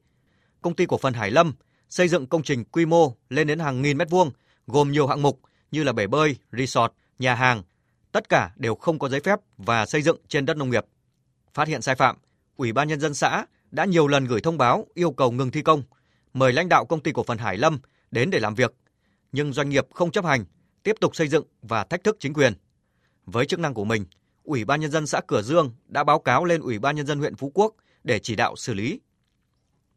Công 0.62 0.74
ty 0.74 0.86
cổ 0.86 0.98
phần 0.98 1.14
Hải 1.14 1.30
Lâm 1.30 1.54
xây 1.88 2.08
dựng 2.08 2.26
công 2.26 2.42
trình 2.42 2.64
quy 2.64 2.86
mô 2.86 3.14
lên 3.28 3.46
đến 3.46 3.58
hàng 3.58 3.82
nghìn 3.82 3.98
mét 3.98 4.10
vuông, 4.10 4.30
gồm 4.66 4.92
nhiều 4.92 5.06
hạng 5.06 5.22
mục 5.22 5.40
như 5.70 5.82
là 5.82 5.92
bể 5.92 6.06
bơi, 6.06 6.36
resort, 6.52 6.92
nhà 7.18 7.34
hàng, 7.34 7.62
tất 8.12 8.28
cả 8.28 8.52
đều 8.56 8.74
không 8.74 8.98
có 8.98 9.08
giấy 9.08 9.20
phép 9.20 9.38
và 9.56 9.86
xây 9.86 10.02
dựng 10.02 10.16
trên 10.28 10.46
đất 10.46 10.56
nông 10.56 10.70
nghiệp. 10.70 10.84
Phát 11.54 11.68
hiện 11.68 11.82
sai 11.82 11.94
phạm, 11.94 12.16
Ủy 12.56 12.72
ban 12.72 12.88
nhân 12.88 13.00
dân 13.00 13.14
xã 13.14 13.46
đã 13.70 13.84
nhiều 13.84 14.08
lần 14.08 14.24
gửi 14.24 14.40
thông 14.40 14.58
báo 14.58 14.86
yêu 14.94 15.10
cầu 15.10 15.30
ngừng 15.30 15.50
thi 15.50 15.62
công, 15.62 15.82
mời 16.32 16.52
lãnh 16.52 16.68
đạo 16.68 16.84
công 16.84 17.00
ty 17.00 17.12
cổ 17.12 17.22
phần 17.22 17.38
Hải 17.38 17.56
Lâm 17.56 17.78
đến 18.10 18.30
để 18.30 18.38
làm 18.38 18.54
việc, 18.54 18.74
nhưng 19.32 19.52
doanh 19.52 19.68
nghiệp 19.68 19.86
không 19.92 20.10
chấp 20.10 20.24
hành, 20.24 20.44
tiếp 20.84 20.96
tục 21.00 21.16
xây 21.16 21.28
dựng 21.28 21.44
và 21.62 21.84
thách 21.84 22.04
thức 22.04 22.16
chính 22.20 22.34
quyền. 22.34 22.52
Với 23.26 23.46
chức 23.46 23.60
năng 23.60 23.74
của 23.74 23.84
mình, 23.84 24.04
Ủy 24.42 24.64
ban 24.64 24.80
nhân 24.80 24.90
dân 24.90 25.06
xã 25.06 25.20
Cửa 25.26 25.42
Dương 25.42 25.72
đã 25.86 26.04
báo 26.04 26.18
cáo 26.18 26.44
lên 26.44 26.60
Ủy 26.60 26.78
ban 26.78 26.96
nhân 26.96 27.06
dân 27.06 27.18
huyện 27.18 27.36
Phú 27.36 27.52
Quốc 27.54 27.74
để 28.04 28.18
chỉ 28.18 28.36
đạo 28.36 28.56
xử 28.56 28.74
lý. 28.74 29.00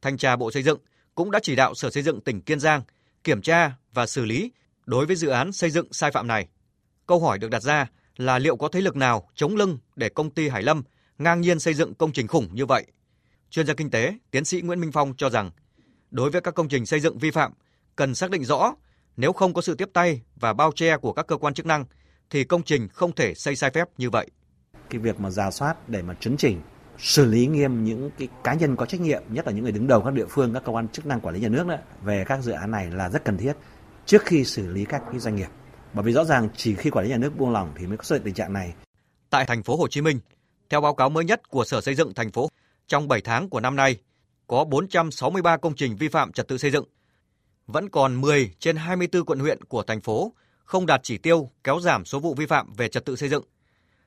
Thanh 0.02 0.18
tra 0.18 0.36
Bộ 0.36 0.52
Xây 0.52 0.64
dựng 0.64 0.80
cũng 1.16 1.32
đã 1.32 1.40
chỉ 1.44 1.56
đạo 1.56 1.74
Sở 1.74 1.90
Xây 1.90 2.04
dựng 2.04 2.22
tỉnh 2.22 2.42
Kiên 2.42 2.60
Giang 2.60 2.82
kiểm 3.24 3.42
tra 3.42 3.72
và 3.94 4.06
xử 4.06 4.26
lý 4.26 4.52
đối 4.86 5.06
với 5.06 5.16
dự 5.16 5.28
án 5.28 5.52
xây 5.52 5.70
dựng 5.70 5.94
sai 5.94 6.12
phạm 6.12 6.28
này. 6.28 6.48
Câu 7.06 7.20
hỏi 7.20 7.40
được 7.40 7.52
đặt 7.52 7.64
ra 7.64 7.88
là 8.18 8.40
liệu 8.40 8.56
có 8.56 8.68
thế 8.68 8.82
lực 8.82 8.96
nào 8.96 9.30
chống 9.36 9.56
lưng 9.56 9.78
để 9.96 10.10
công 10.10 10.30
ty 10.30 10.50
Hải 10.50 10.64
Lâm 10.64 10.84
ngang 11.18 11.42
nhiên 11.42 11.60
xây 11.60 11.74
dựng 11.74 11.94
công 11.94 12.12
trình 12.12 12.28
khủng 12.28 12.50
như 12.54 12.66
vậy 12.66 12.86
Chuyên 13.50 13.68
gia 13.68 13.74
kinh 13.74 13.90
tế, 13.90 14.14
tiến 14.32 14.46
sĩ 14.46 14.62
Nguyễn 14.62 14.80
Minh 14.80 14.92
Phong 14.92 15.14
cho 15.18 15.30
rằng, 15.30 15.52
đối 16.12 16.30
với 16.30 16.42
các 16.42 16.56
công 16.56 16.70
trình 16.70 16.86
xây 16.86 17.00
dựng 17.00 17.18
vi 17.18 17.32
phạm, 17.32 17.54
cần 17.96 18.16
xác 18.16 18.32
định 18.32 18.46
rõ 18.46 18.76
nếu 19.18 19.34
không 19.34 19.54
có 19.54 19.62
sự 19.62 19.76
tiếp 19.76 19.90
tay 19.94 20.22
và 20.36 20.54
bao 20.54 20.72
che 20.76 20.98
của 20.98 21.14
các 21.14 21.28
cơ 21.28 21.38
quan 21.38 21.54
chức 21.54 21.66
năng 21.66 21.86
thì 22.30 22.44
công 22.44 22.64
trình 22.64 22.88
không 22.88 23.12
thể 23.12 23.34
xây 23.34 23.56
sai 23.56 23.72
phép 23.74 23.88
như 23.98 24.10
vậy. 24.10 24.28
Cái 24.90 25.00
việc 25.00 25.20
mà 25.20 25.30
giả 25.30 25.52
soát 25.52 25.90
để 25.90 26.02
mà 26.02 26.14
chấn 26.14 26.38
chỉnh, 26.38 26.62
xử 26.98 27.26
lý 27.26 27.48
nghiêm 27.48 27.84
những 27.84 28.12
cái 28.18 28.28
cá 28.44 28.54
nhân 28.54 28.76
có 28.76 28.86
trách 28.86 29.02
nhiệm, 29.02 29.24
nhất 29.30 29.48
là 29.48 29.52
những 29.52 29.64
người 29.64 29.72
đứng 29.72 29.88
đầu 29.88 30.02
các 30.02 30.14
địa 30.14 30.26
phương, 30.30 30.54
các 30.54 30.64
cơ 30.66 30.72
quan 30.72 30.88
chức 30.88 31.06
năng 31.06 31.22
quản 31.22 31.36
lý 31.36 31.42
nhà 31.42 31.50
nước 31.50 31.68
đó, 31.68 31.76
về 32.04 32.24
các 32.28 32.42
dự 32.42 32.52
án 32.52 32.72
này 32.72 32.92
là 32.92 33.10
rất 33.10 33.26
cần 33.26 33.38
thiết 33.38 33.54
trước 34.06 34.26
khi 34.26 34.44
xử 34.44 34.68
lý 34.68 34.86
các 34.86 35.02
cái 35.12 35.20
doanh 35.20 35.36
nghiệp. 35.36 35.50
Bởi 35.94 36.04
vì 36.04 36.14
rõ 36.14 36.24
ràng 36.24 36.50
chỉ 36.56 36.76
khi 36.76 36.90
quản 36.90 37.06
lý 37.06 37.12
nhà 37.12 37.18
nước 37.18 37.38
buông 37.38 37.52
lỏng 37.52 37.74
thì 37.78 37.88
mới 37.88 37.98
có 37.98 38.04
sự 38.04 38.20
tình 38.20 38.34
trạng 38.34 38.54
này. 38.54 38.74
Tại 39.30 39.46
thành 39.46 39.64
phố 39.64 39.76
Hồ 39.76 39.88
Chí 39.88 40.02
Minh, 40.02 40.20
theo 40.70 40.82
báo 40.82 40.96
cáo 40.96 41.10
mới 41.10 41.26
nhất 41.26 41.50
của 41.50 41.66
Sở 41.66 41.82
Xây 41.82 41.96
dựng 41.96 42.14
thành 42.14 42.32
phố, 42.32 42.50
trong 42.88 43.08
7 43.08 43.22
tháng 43.22 43.50
của 43.50 43.60
năm 43.60 43.76
nay 43.76 43.98
có 44.48 44.64
463 44.64 45.58
công 45.58 45.76
trình 45.76 45.96
vi 45.96 46.08
phạm 46.08 46.32
trật 46.32 46.48
tự 46.48 46.58
xây 46.58 46.72
dựng. 46.72 46.86
Vẫn 47.68 47.90
còn 47.90 48.22
10 48.22 48.52
trên 48.60 48.76
24 48.76 49.26
quận 49.26 49.40
huyện 49.40 49.64
của 49.64 49.84
thành 49.84 50.02
phố 50.02 50.34
không 50.64 50.86
đạt 50.86 51.00
chỉ 51.04 51.18
tiêu 51.18 51.50
kéo 51.64 51.80
giảm 51.80 52.06
số 52.06 52.20
vụ 52.20 52.34
vi 52.34 52.46
phạm 52.46 52.74
về 52.74 52.90
trật 52.90 53.06
tự 53.06 53.16
xây 53.16 53.30
dựng. 53.30 53.44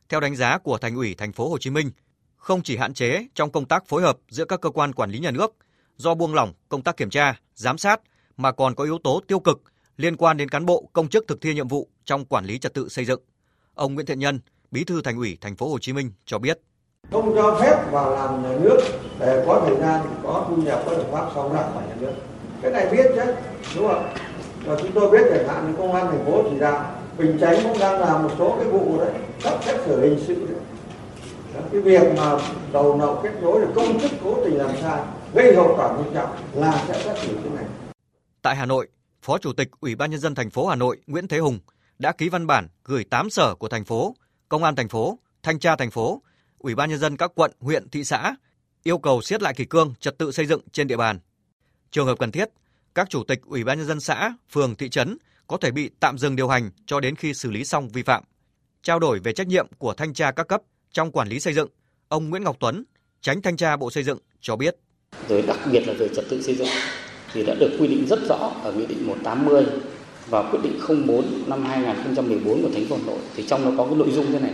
Theo 0.08 0.20
đánh 0.20 0.36
giá 0.36 0.58
của 0.58 0.78
Thành 0.78 0.96
ủy 0.96 1.14
thành 1.14 1.32
phố 1.32 1.48
Hồ 1.48 1.58
Chí 1.58 1.70
Minh, 1.70 1.90
không 2.36 2.62
chỉ 2.62 2.76
hạn 2.76 2.94
chế 2.94 3.26
trong 3.34 3.50
công 3.50 3.64
tác 3.64 3.86
phối 3.86 4.02
hợp 4.02 4.18
giữa 4.28 4.44
các 4.44 4.60
cơ 4.60 4.70
quan 4.70 4.92
quản 4.92 5.10
lý 5.10 5.18
nhà 5.18 5.30
nước 5.30 5.56
do 5.96 6.14
buông 6.14 6.34
lỏng 6.34 6.52
công 6.68 6.82
tác 6.82 6.96
kiểm 6.96 7.10
tra, 7.10 7.40
giám 7.54 7.78
sát 7.78 8.00
mà 8.36 8.52
còn 8.52 8.74
có 8.74 8.84
yếu 8.84 8.98
tố 8.98 9.20
tiêu 9.26 9.40
cực 9.40 9.62
liên 9.96 10.16
quan 10.16 10.36
đến 10.36 10.48
cán 10.48 10.66
bộ 10.66 10.90
công 10.92 11.08
chức 11.08 11.24
thực 11.28 11.40
thi 11.40 11.54
nhiệm 11.54 11.68
vụ 11.68 11.88
trong 12.04 12.24
quản 12.24 12.44
lý 12.44 12.58
trật 12.58 12.74
tự 12.74 12.88
xây 12.88 13.04
dựng. 13.04 13.20
Ông 13.74 13.94
Nguyễn 13.94 14.06
Thiện 14.06 14.18
Nhân, 14.18 14.40
Bí 14.70 14.84
thư 14.84 15.02
Thành 15.02 15.16
ủy 15.16 15.38
thành 15.40 15.56
phố 15.56 15.68
Hồ 15.68 15.78
Chí 15.78 15.92
Minh 15.92 16.12
cho 16.26 16.38
biết: 16.38 16.60
Không 17.10 17.32
cho 17.36 17.58
phép 17.60 17.90
vào 17.92 18.10
làm 18.10 18.42
nhà 18.42 18.58
nước 18.62 18.80
để 19.20 19.44
có 19.46 19.64
thời 19.66 19.80
gian 19.80 20.06
có 20.22 20.46
thu 20.48 20.56
nhập 20.56 20.82
có 20.86 20.96
được 20.96 21.06
pháp 21.12 21.30
sau 21.34 21.52
ra 21.52 21.70
khỏi 21.74 21.82
nhà 21.88 21.94
nước. 22.00 22.12
Cái 22.62 22.70
này 22.70 22.88
biết 22.92 23.06
chứ, 23.14 23.34
đúng 23.76 23.88
không? 23.88 24.14
Và 24.64 24.76
chúng 24.80 24.92
tôi 24.94 25.10
biết 25.10 25.26
chẳng 25.30 25.48
hạn 25.48 25.74
công 25.78 25.94
an 25.94 26.06
thành 26.06 26.26
phố 26.26 26.42
chỉ 26.50 26.58
đạo 26.58 27.02
Bình 27.18 27.38
Chánh 27.40 27.62
cũng 27.62 27.78
đang 27.78 28.00
làm 28.00 28.22
một 28.22 28.30
số 28.38 28.56
cái 28.58 28.68
vụ 28.68 28.98
đấy, 28.98 29.12
cấp 29.42 29.60
xét 29.64 29.80
xử 29.86 30.00
hình 30.00 30.18
sự 30.26 30.34
đấy. 30.34 30.58
Đó, 31.54 31.60
cái 31.72 31.80
việc 31.80 32.02
mà 32.16 32.38
đầu 32.72 32.96
nậu 32.96 33.20
kết 33.22 33.32
nối 33.42 33.60
là 33.60 33.66
công 33.74 34.00
chức 34.00 34.10
cố 34.24 34.44
tình 34.44 34.58
làm 34.58 34.70
sai 34.82 35.00
gây 35.34 35.56
hậu 35.56 35.74
quả 35.76 35.96
nghiêm 35.96 36.14
trọng 36.14 36.30
là 36.54 36.84
sẽ 36.88 37.02
xét 37.04 37.18
xử 37.18 37.34
cái 37.34 37.52
này. 37.54 37.64
Tại 38.42 38.56
Hà 38.56 38.66
Nội, 38.66 38.88
Phó 39.22 39.38
Chủ 39.38 39.52
tịch 39.52 39.68
Ủy 39.80 39.94
ban 39.94 40.10
nhân 40.10 40.20
dân 40.20 40.34
thành 40.34 40.50
phố 40.50 40.66
Hà 40.66 40.76
Nội 40.76 40.96
Nguyễn 41.06 41.28
Thế 41.28 41.38
Hùng 41.38 41.58
đã 41.98 42.12
ký 42.12 42.28
văn 42.28 42.46
bản 42.46 42.68
gửi 42.84 43.04
8 43.04 43.30
sở 43.30 43.54
của 43.54 43.68
thành 43.68 43.84
phố, 43.84 44.14
Công 44.48 44.64
an 44.64 44.76
thành 44.76 44.88
phố, 44.88 45.18
Thanh 45.42 45.58
tra 45.58 45.76
thành 45.76 45.90
phố, 45.90 46.22
Ủy 46.58 46.74
ban 46.74 46.90
nhân 46.90 46.98
dân 46.98 47.16
các 47.16 47.32
quận, 47.34 47.50
huyện, 47.60 47.88
thị 47.88 48.04
xã 48.04 48.34
yêu 48.82 48.98
cầu 48.98 49.22
siết 49.22 49.42
lại 49.42 49.54
kỷ 49.54 49.64
cương 49.64 49.94
trật 50.00 50.18
tự 50.18 50.32
xây 50.32 50.46
dựng 50.46 50.60
trên 50.72 50.86
địa 50.86 50.96
bàn. 50.96 51.18
Trường 51.90 52.06
hợp 52.06 52.18
cần 52.18 52.32
thiết, 52.32 52.48
các 52.94 53.10
chủ 53.10 53.24
tịch 53.24 53.40
Ủy 53.46 53.64
ban 53.64 53.78
nhân 53.78 53.86
dân 53.86 54.00
xã, 54.00 54.34
phường, 54.52 54.74
thị 54.74 54.88
trấn 54.88 55.16
có 55.46 55.56
thể 55.56 55.70
bị 55.70 55.90
tạm 56.00 56.18
dừng 56.18 56.36
điều 56.36 56.48
hành 56.48 56.70
cho 56.86 57.00
đến 57.00 57.16
khi 57.16 57.34
xử 57.34 57.50
lý 57.50 57.64
xong 57.64 57.88
vi 57.88 58.02
phạm. 58.02 58.24
Trao 58.82 58.98
đổi 58.98 59.18
về 59.18 59.32
trách 59.32 59.46
nhiệm 59.46 59.66
của 59.78 59.94
thanh 59.94 60.14
tra 60.14 60.30
các 60.30 60.48
cấp 60.48 60.62
trong 60.92 61.12
quản 61.12 61.28
lý 61.28 61.40
xây 61.40 61.54
dựng, 61.54 61.68
ông 62.08 62.30
Nguyễn 62.30 62.44
Ngọc 62.44 62.56
Tuấn, 62.60 62.84
tránh 63.20 63.42
thanh 63.42 63.56
tra 63.56 63.76
Bộ 63.76 63.90
Xây 63.90 64.02
dựng 64.02 64.18
cho 64.40 64.56
biết. 64.56 64.76
Rồi 65.28 65.42
đặc 65.42 65.58
biệt 65.72 65.82
là 65.86 65.94
về 65.98 66.08
trật 66.14 66.24
tự 66.30 66.42
xây 66.42 66.54
dựng 66.54 66.68
thì 67.32 67.46
đã 67.46 67.54
được 67.54 67.76
quy 67.80 67.88
định 67.88 68.06
rất 68.06 68.18
rõ 68.28 68.52
ở 68.62 68.72
Nghị 68.72 68.86
định 68.86 69.06
180 69.06 69.66
và 70.26 70.50
quyết 70.50 70.58
định 70.62 71.06
04 71.06 71.44
năm 71.46 71.64
2014 71.64 72.62
của 72.62 72.70
thành 72.74 72.86
phố 72.86 72.96
Hà 72.96 73.02
Nội 73.06 73.18
thì 73.36 73.44
trong 73.48 73.64
nó 73.64 73.70
có 73.78 73.90
cái 73.90 73.94
nội 73.94 74.10
dung 74.10 74.32
thế 74.32 74.40
này 74.40 74.52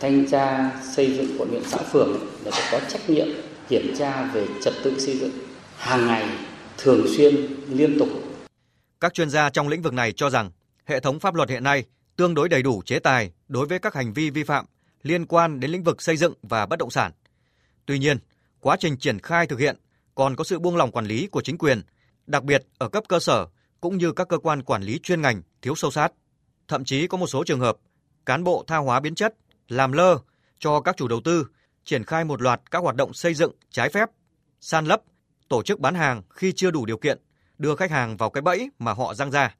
thanh 0.00 0.26
tra 0.30 0.70
xây 0.96 1.16
dựng 1.16 1.38
quận 1.38 1.48
huyện 1.48 1.64
xã 1.64 1.78
phường 1.78 2.12
là 2.44 2.50
phải 2.50 2.68
có 2.72 2.88
trách 2.88 3.10
nhiệm 3.10 3.28
kiểm 3.68 3.94
tra 3.98 4.30
về 4.34 4.46
trật 4.62 4.74
tự 4.84 5.00
xây 5.00 5.18
dựng 5.18 5.30
hàng 5.76 6.06
ngày 6.06 6.28
thường 6.78 7.06
xuyên 7.16 7.36
liên 7.68 7.98
tục 7.98 8.08
các 9.04 9.14
chuyên 9.14 9.30
gia 9.30 9.50
trong 9.50 9.68
lĩnh 9.68 9.82
vực 9.82 9.92
này 9.92 10.12
cho 10.12 10.30
rằng 10.30 10.50
hệ 10.84 11.00
thống 11.00 11.20
pháp 11.20 11.34
luật 11.34 11.48
hiện 11.50 11.64
nay 11.64 11.84
tương 12.16 12.34
đối 12.34 12.48
đầy 12.48 12.62
đủ 12.62 12.82
chế 12.86 12.98
tài 12.98 13.32
đối 13.48 13.66
với 13.66 13.78
các 13.78 13.94
hành 13.94 14.12
vi 14.12 14.30
vi 14.30 14.44
phạm 14.44 14.66
liên 15.02 15.26
quan 15.26 15.60
đến 15.60 15.70
lĩnh 15.70 15.82
vực 15.82 16.02
xây 16.02 16.16
dựng 16.16 16.34
và 16.42 16.66
bất 16.66 16.78
động 16.78 16.90
sản. 16.90 17.12
Tuy 17.86 17.98
nhiên, 17.98 18.18
quá 18.60 18.76
trình 18.80 18.96
triển 18.96 19.18
khai 19.18 19.46
thực 19.46 19.58
hiện 19.58 19.76
còn 20.14 20.36
có 20.36 20.44
sự 20.44 20.58
buông 20.58 20.76
lỏng 20.76 20.90
quản 20.90 21.06
lý 21.06 21.26
của 21.26 21.40
chính 21.40 21.58
quyền, 21.58 21.82
đặc 22.26 22.44
biệt 22.44 22.66
ở 22.78 22.88
cấp 22.88 23.04
cơ 23.08 23.20
sở 23.20 23.46
cũng 23.80 23.98
như 23.98 24.12
các 24.12 24.28
cơ 24.28 24.38
quan 24.38 24.62
quản 24.62 24.82
lý 24.82 24.98
chuyên 25.02 25.22
ngành 25.22 25.42
thiếu 25.62 25.74
sâu 25.74 25.90
sát. 25.90 26.12
Thậm 26.68 26.84
chí 26.84 27.06
có 27.06 27.18
một 27.18 27.26
số 27.26 27.44
trường 27.44 27.60
hợp 27.60 27.76
cán 28.26 28.44
bộ 28.44 28.64
tha 28.66 28.76
hóa 28.76 29.00
biến 29.00 29.14
chất, 29.14 29.34
làm 29.68 29.92
lơ 29.92 30.18
cho 30.58 30.80
các 30.80 30.96
chủ 30.96 31.08
đầu 31.08 31.20
tư 31.24 31.46
triển 31.84 32.04
khai 32.04 32.24
một 32.24 32.42
loạt 32.42 32.60
các 32.70 32.82
hoạt 32.82 32.96
động 32.96 33.14
xây 33.14 33.34
dựng 33.34 33.52
trái 33.70 33.88
phép, 33.88 34.08
san 34.60 34.86
lấp, 34.86 35.02
tổ 35.48 35.62
chức 35.62 35.80
bán 35.80 35.94
hàng 35.94 36.22
khi 36.30 36.52
chưa 36.52 36.70
đủ 36.70 36.86
điều 36.86 36.98
kiện, 36.98 37.18
đưa 37.58 37.74
khách 37.74 37.90
hàng 37.90 38.16
vào 38.16 38.30
cái 38.30 38.42
bẫy 38.42 38.70
mà 38.78 38.92
họ 38.92 39.14
răng 39.14 39.30
ra. 39.30 39.54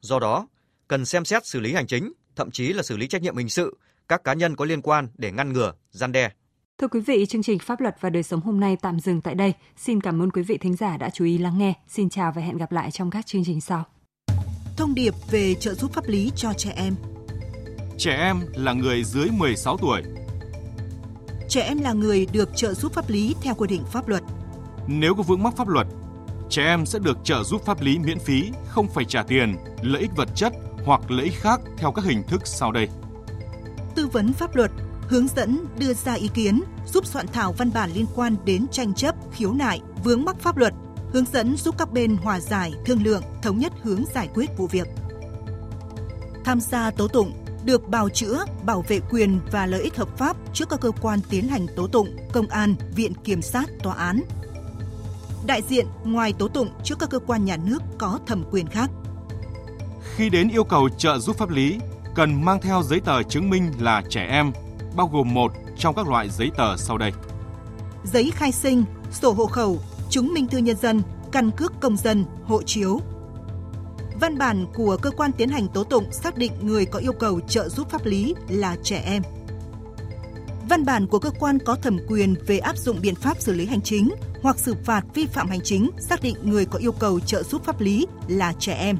Do 0.00 0.18
đó, 0.18 0.48
cần 0.88 1.04
xem 1.04 1.24
xét 1.24 1.46
xử 1.46 1.60
lý 1.60 1.74
hành 1.74 1.86
chính, 1.86 2.12
thậm 2.36 2.50
chí 2.50 2.72
là 2.72 2.82
xử 2.82 2.96
lý 2.96 3.08
trách 3.08 3.22
nhiệm 3.22 3.36
hình 3.36 3.48
sự 3.48 3.76
các 4.10 4.24
cá 4.24 4.34
nhân 4.34 4.56
có 4.56 4.64
liên 4.64 4.82
quan 4.82 5.08
để 5.18 5.32
ngăn 5.32 5.52
ngừa, 5.52 5.72
gian 5.90 6.12
đe. 6.12 6.30
Thưa 6.78 6.88
quý 6.88 7.00
vị, 7.00 7.26
chương 7.26 7.42
trình 7.42 7.58
Pháp 7.58 7.80
luật 7.80 7.96
và 8.00 8.10
đời 8.10 8.22
sống 8.22 8.40
hôm 8.40 8.60
nay 8.60 8.76
tạm 8.82 9.00
dừng 9.00 9.20
tại 9.20 9.34
đây. 9.34 9.52
Xin 9.76 10.00
cảm 10.00 10.22
ơn 10.22 10.30
quý 10.30 10.42
vị 10.42 10.58
thính 10.58 10.76
giả 10.76 10.96
đã 10.96 11.10
chú 11.10 11.24
ý 11.24 11.38
lắng 11.38 11.58
nghe. 11.58 11.74
Xin 11.88 12.10
chào 12.10 12.32
và 12.32 12.42
hẹn 12.42 12.56
gặp 12.56 12.72
lại 12.72 12.90
trong 12.90 13.10
các 13.10 13.26
chương 13.26 13.44
trình 13.44 13.60
sau. 13.60 13.84
Thông 14.76 14.94
điệp 14.94 15.14
về 15.30 15.54
trợ 15.54 15.74
giúp 15.74 15.92
pháp 15.92 16.08
lý 16.08 16.30
cho 16.36 16.52
trẻ 16.52 16.72
em. 16.76 16.94
Trẻ 17.98 18.16
em 18.16 18.40
là 18.54 18.72
người 18.72 19.04
dưới 19.04 19.28
16 19.30 19.76
tuổi. 19.76 20.02
Trẻ 21.48 21.60
em 21.60 21.78
là 21.78 21.92
người 21.92 22.26
được 22.32 22.48
trợ 22.56 22.74
giúp 22.74 22.92
pháp 22.92 23.10
lý 23.10 23.34
theo 23.42 23.54
quy 23.54 23.68
định 23.68 23.84
pháp 23.92 24.08
luật. 24.08 24.22
Nếu 24.92 25.14
có 25.14 25.22
vướng 25.22 25.42
mắc 25.42 25.56
pháp 25.56 25.68
luật, 25.68 25.86
trẻ 26.48 26.62
em 26.62 26.86
sẽ 26.86 26.98
được 26.98 27.18
trợ 27.24 27.42
giúp 27.44 27.62
pháp 27.64 27.80
lý 27.80 27.98
miễn 27.98 28.18
phí, 28.18 28.50
không 28.68 28.88
phải 28.88 29.04
trả 29.04 29.22
tiền, 29.22 29.56
lợi 29.82 30.02
ích 30.02 30.10
vật 30.16 30.28
chất 30.34 30.52
hoặc 30.84 31.10
lợi 31.10 31.24
ích 31.24 31.40
khác 31.40 31.60
theo 31.76 31.92
các 31.92 32.04
hình 32.04 32.22
thức 32.28 32.42
sau 32.44 32.72
đây. 32.72 32.88
Tư 33.94 34.06
vấn 34.06 34.32
pháp 34.32 34.56
luật, 34.56 34.70
hướng 35.08 35.28
dẫn 35.28 35.64
đưa 35.78 35.94
ra 35.94 36.12
ý 36.12 36.28
kiến, 36.34 36.60
giúp 36.86 37.06
soạn 37.06 37.26
thảo 37.26 37.52
văn 37.52 37.70
bản 37.74 37.90
liên 37.94 38.06
quan 38.14 38.36
đến 38.44 38.66
tranh 38.68 38.94
chấp, 38.94 39.14
khiếu 39.32 39.52
nại, 39.52 39.80
vướng 40.04 40.24
mắc 40.24 40.36
pháp 40.40 40.56
luật, 40.56 40.74
hướng 41.12 41.24
dẫn 41.32 41.56
giúp 41.56 41.74
các 41.78 41.92
bên 41.92 42.16
hòa 42.16 42.40
giải, 42.40 42.72
thương 42.86 43.02
lượng, 43.02 43.22
thống 43.42 43.58
nhất 43.58 43.72
hướng 43.82 44.04
giải 44.14 44.28
quyết 44.34 44.50
vụ 44.56 44.66
việc. 44.66 44.88
Tham 46.44 46.60
gia 46.60 46.90
tố 46.90 47.08
tụng 47.08 47.32
được 47.64 47.88
bào 47.88 48.08
chữa, 48.08 48.44
bảo 48.64 48.84
vệ 48.88 49.00
quyền 49.10 49.40
và 49.52 49.66
lợi 49.66 49.82
ích 49.82 49.96
hợp 49.96 50.18
pháp 50.18 50.36
trước 50.54 50.68
các 50.68 50.80
cơ 50.80 50.90
quan 51.00 51.20
tiến 51.30 51.48
hành 51.48 51.66
tố 51.76 51.86
tụng, 51.86 52.16
công 52.32 52.46
an, 52.46 52.74
viện 52.96 53.12
kiểm 53.24 53.42
sát, 53.42 53.70
tòa 53.82 53.94
án. 53.94 54.20
Đại 55.50 55.62
diện 55.62 55.86
ngoài 56.04 56.32
tố 56.32 56.48
tụng 56.48 56.68
trước 56.84 56.98
các 56.98 57.10
cơ 57.10 57.18
quan 57.18 57.44
nhà 57.44 57.56
nước 57.56 57.82
có 57.98 58.18
thẩm 58.26 58.44
quyền 58.50 58.66
khác. 58.66 58.90
Khi 60.16 60.28
đến 60.30 60.48
yêu 60.48 60.64
cầu 60.64 60.88
trợ 60.88 61.18
giúp 61.18 61.36
pháp 61.36 61.50
lý, 61.50 61.78
cần 62.14 62.44
mang 62.44 62.60
theo 62.60 62.82
giấy 62.82 63.00
tờ 63.00 63.22
chứng 63.22 63.50
minh 63.50 63.72
là 63.78 64.02
trẻ 64.08 64.26
em, 64.30 64.52
bao 64.96 65.10
gồm 65.12 65.34
một 65.34 65.52
trong 65.78 65.94
các 65.94 66.08
loại 66.08 66.28
giấy 66.28 66.50
tờ 66.56 66.76
sau 66.76 66.98
đây. 66.98 67.12
Giấy 68.04 68.30
khai 68.34 68.52
sinh, 68.52 68.84
sổ 69.12 69.32
hộ 69.32 69.46
khẩu, 69.46 69.78
chứng 70.10 70.34
minh 70.34 70.46
thư 70.46 70.58
nhân 70.58 70.76
dân, 70.76 71.02
căn 71.32 71.50
cước 71.50 71.72
công 71.80 71.96
dân, 71.96 72.24
hộ 72.44 72.62
chiếu. 72.62 73.00
Văn 74.20 74.38
bản 74.38 74.66
của 74.74 74.96
cơ 75.02 75.10
quan 75.10 75.32
tiến 75.32 75.48
hành 75.48 75.68
tố 75.68 75.84
tụng 75.84 76.12
xác 76.12 76.36
định 76.36 76.52
người 76.62 76.84
có 76.84 76.98
yêu 76.98 77.12
cầu 77.12 77.40
trợ 77.40 77.68
giúp 77.68 77.90
pháp 77.90 78.06
lý 78.06 78.34
là 78.48 78.76
trẻ 78.82 79.02
em. 79.06 79.22
Văn 80.68 80.84
bản 80.84 81.06
của 81.06 81.18
cơ 81.18 81.30
quan 81.38 81.58
có 81.58 81.74
thẩm 81.74 81.98
quyền 82.08 82.34
về 82.46 82.58
áp 82.58 82.78
dụng 82.78 82.98
biện 83.02 83.14
pháp 83.14 83.40
xử 83.40 83.52
lý 83.52 83.66
hành 83.66 83.80
chính 83.80 84.10
hoặc 84.42 84.58
xử 84.58 84.74
phạt 84.84 85.04
vi 85.14 85.26
phạm 85.26 85.48
hành 85.48 85.60
chính 85.64 85.90
xác 85.98 86.22
định 86.22 86.36
người 86.42 86.64
có 86.64 86.78
yêu 86.78 86.92
cầu 86.92 87.20
trợ 87.20 87.42
giúp 87.42 87.64
pháp 87.64 87.80
lý 87.80 88.06
là 88.28 88.52
trẻ 88.58 88.74
em. 88.74 88.98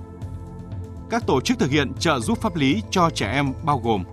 Các 1.11 1.27
tổ 1.27 1.41
chức 1.41 1.59
thực 1.59 1.71
hiện 1.71 1.93
trợ 1.99 2.21
giúp 2.21 2.39
pháp 2.41 2.57
lý 2.57 2.83
cho 2.91 3.11
trẻ 3.11 3.33
em 3.33 3.53
bao 3.65 3.81
gồm 3.85 4.05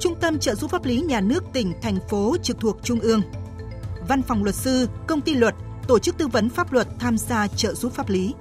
Trung 0.00 0.14
tâm 0.20 0.38
trợ 0.38 0.54
giúp 0.54 0.70
pháp 0.70 0.84
lý 0.84 1.00
nhà 1.00 1.20
nước 1.20 1.44
tỉnh, 1.52 1.72
thành 1.82 1.98
phố 2.08 2.36
trực 2.42 2.60
thuộc 2.60 2.78
Trung 2.82 3.00
ương, 3.00 3.22
Văn 4.08 4.22
phòng 4.22 4.44
luật 4.44 4.54
sư, 4.54 4.88
công 5.06 5.20
ty 5.20 5.34
luật, 5.34 5.54
tổ 5.88 5.98
chức 5.98 6.18
tư 6.18 6.28
vấn 6.28 6.48
pháp 6.48 6.72
luật 6.72 6.88
tham 6.98 7.18
gia 7.18 7.48
trợ 7.48 7.74
giúp 7.74 7.92
pháp 7.92 8.08
lý. 8.08 8.34